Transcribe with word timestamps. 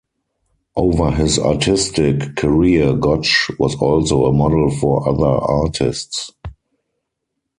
Over 0.75 1.11
his 1.11 1.37
artistic 1.37 2.35
career 2.35 2.95
Gotch 2.95 3.51
was 3.59 3.75
also 3.75 4.25
a 4.25 4.33
model 4.33 4.71
for 4.71 5.07
other 5.07 5.27
artists. 5.43 6.31